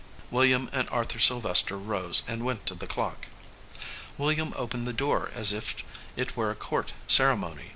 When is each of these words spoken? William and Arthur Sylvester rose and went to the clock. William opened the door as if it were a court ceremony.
William 0.31 0.67
and 0.73 0.89
Arthur 0.89 1.19
Sylvester 1.19 1.77
rose 1.77 2.23
and 2.27 2.43
went 2.43 2.65
to 2.65 2.73
the 2.73 2.87
clock. 2.87 3.27
William 4.17 4.51
opened 4.57 4.87
the 4.87 4.93
door 4.93 5.29
as 5.35 5.51
if 5.53 5.75
it 6.15 6.35
were 6.35 6.49
a 6.49 6.55
court 6.55 6.93
ceremony. 7.07 7.69